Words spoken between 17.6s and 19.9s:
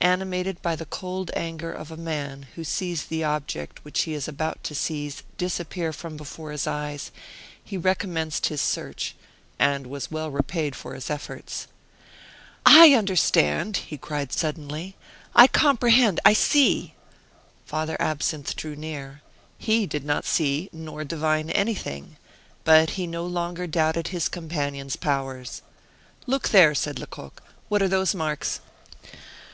Father Absinthe drew near. He